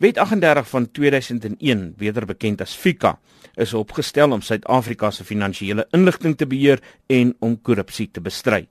[0.00, 3.18] Wet 38 van 2001, beter bekend as FICA,
[3.60, 6.80] is opgestel om Suid-Afrika se finansiële inligting te beheer
[7.12, 8.62] en om korrupsie te bestry.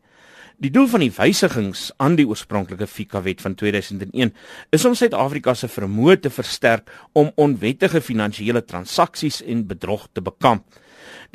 [0.57, 4.33] Die doel van die wysigings aan die oorspronklike FICA-wet van 2001
[4.73, 10.65] is om Suid-Afrika se vermoë te versterk om onwettige finansiële transaksies en bedrog te bekamp.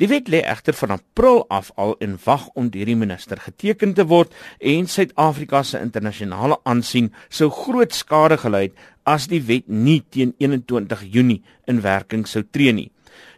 [0.01, 3.93] Die wet lê egter van April af al in wag om deur die minister geteken
[3.93, 9.69] te word en Suid-Afrika se internasionale aansien sou groot skade gely het as die wet
[9.69, 12.89] nie teen 21 Junie in werking sou tree nie.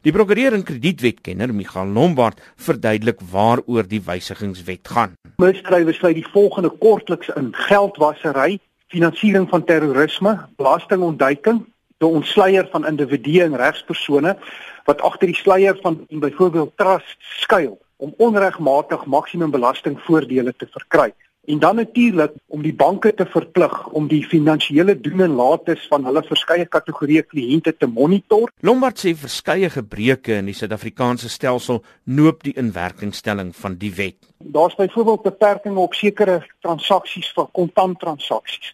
[0.05, 5.17] Die prokureur en kredietwetkenner Michael Lombard verduidelik waaroor die wysigingswet gaan.
[5.41, 8.59] Misdrywe sluit die volgende kortliks in: geldwasery,
[8.93, 11.65] finansiering van terrorisme, belastingontduiking,
[11.97, 14.37] die ontsluier van individue en regspersone
[14.87, 21.11] wat agter die sluier van byvoorbeeld trust skuil om onregmatig maksimum belastingvoordele te verkry
[21.47, 26.03] en dan natuurlik om die banke te verplig om die finansiële doen en lates van
[26.03, 28.51] hulle verskeie kategorieë kliënte te monitor.
[28.67, 34.19] Lombard sê verskeie gebreke in die Suid-Afrikaanse stelsel noop die inwerkingstelling van die wet.
[34.43, 38.73] Daar's byvoorbeeld beperkings op sekere transaksies vir kontanttransaksies.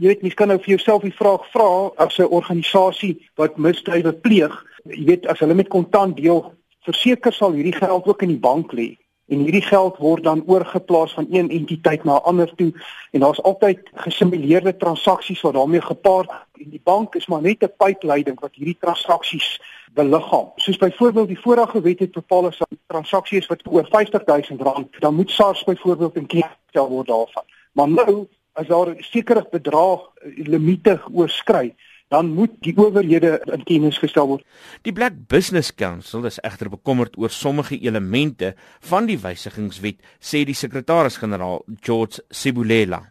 [0.00, 4.12] Jy weet, mens kan nou vir jouself die vraag vra as 'n organisasie wat misdrywe
[4.12, 4.52] pleeg,
[4.84, 6.54] jy weet as hulle met kontant deel,
[6.86, 8.96] verseker sal hierdie geld ook in die bank lê
[9.30, 12.72] en hierdie geld word dan oorgeplaas van een entiteit na 'n ander toe
[13.10, 17.72] en daar's altyd gesimuleerde transaksies wat daarmee gepaard en die bank is maar net 'n
[17.76, 19.60] pypleiding wat hierdie transaksies
[19.94, 20.52] beliggaam.
[20.56, 25.14] Soos byvoorbeeld die vorige wet het bepaal as 'n transaksie is wat oor R50000 dan
[25.14, 27.44] moet SARS byvoorbeeld in kennis gestel word daarvan.
[27.72, 31.74] Maar nou as daar 'n sekere bedrag limite oorskry
[32.10, 34.42] dan moet die owerhede in kennis gestel word.
[34.82, 38.54] Die Black Business Council is egter bekommerd oor sommige elemente
[38.90, 43.04] van die wysigingswet, sê die sekretaris-generaal George Sibulela.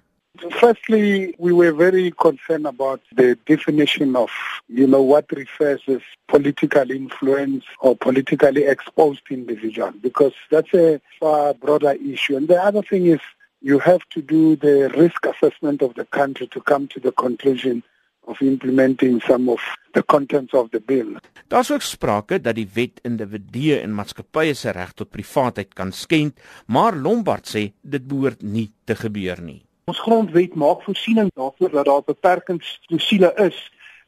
[0.59, 4.31] Firstly, we were very concerned about the definition of,
[4.67, 11.53] you know, what refers as political influence or politically exposed individual, because that's a far
[11.53, 12.37] broader issue.
[12.37, 13.19] And the other thing is
[13.61, 17.83] you have to do the risk assessment of the country to come to the conclusion
[18.29, 19.63] of implementing some of
[19.97, 21.17] the contents of the bill.
[21.47, 26.37] Daar's ook sprake dat die wet individue en maatskappye se reg tot privaatheid kan skend,
[26.67, 29.61] maar Lombard sê dit behoort nie te gebeur nie.
[29.89, 33.57] Ons grondwet maak voorsiening daarvoor dat daar beperkingsklausule is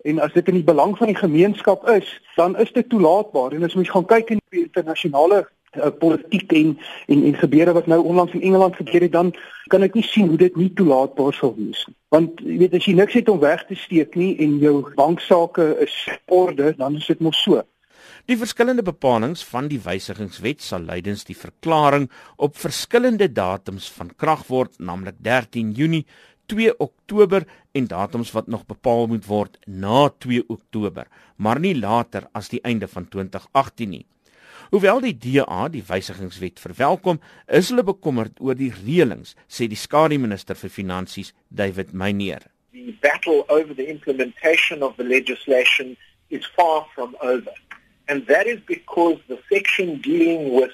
[0.05, 3.65] en as dit in die belang van die gemeenskap is, dan is dit toelaatbaar en
[3.65, 5.43] as mens gaan kyk in die internasionale
[5.77, 6.77] uh, politiek en
[7.07, 9.33] en en gebeure wat nou onlangs in Engeland gebeur het dan
[9.71, 11.95] kan ek nie sien hoe dit nie toelaatbaar sou wees nie.
[12.11, 15.75] Want jy weet as jy niks het om weg te steek nie en jou banksaake
[15.85, 15.95] is
[16.27, 17.63] orde, dan is dit mos so.
[18.29, 24.43] Die verskillende bepalinge van die wysigingswet sal lydens die verklaring op verskillende datums van krag
[24.49, 26.03] word, naamlik 13 Junie
[26.51, 31.07] 2 Oktober en datums wat nog bepaal moet word na 2 Oktober,
[31.37, 34.05] maar nie later as die einde van 2018 nie.
[34.71, 37.17] Hoewel die DA die wysigingswet verwelkom,
[37.51, 42.45] is hulle bekommerd oor die reëlings, sê die skare minister vir finansies, David Meyer.
[42.71, 45.97] The battle over the implementation of the legislation
[46.29, 47.51] is far from over.
[48.07, 50.71] And that is because the section dealing with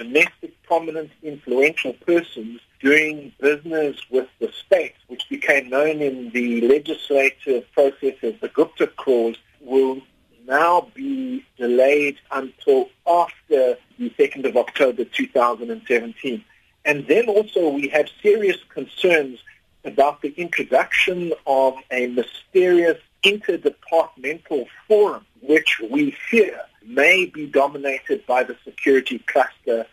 [0.00, 7.70] domestic prominent influential persons doing business with the state, which became known in the legislative
[7.72, 10.00] process as the Gupta clause, will
[10.46, 16.44] now be delayed until after the 2nd of October 2017.
[16.84, 19.42] And then also we have serious concerns
[19.84, 28.44] about the introduction of a mysterious interdepartmental forum, which we fear may be dominated by
[28.44, 29.86] the security cluster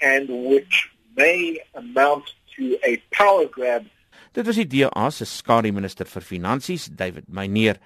[0.00, 3.86] and which may amount to a power grab.
[4.34, 7.78] Dit was die DA se skare minister vir finansies, David Meyer.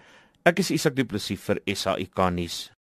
[0.48, 2.70] Ek is Isak Du Plessis vir SAK nuus.